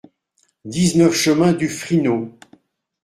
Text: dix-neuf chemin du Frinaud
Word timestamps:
dix-neuf 0.65 1.13
chemin 1.13 1.53
du 1.53 1.69
Frinaud 1.69 2.35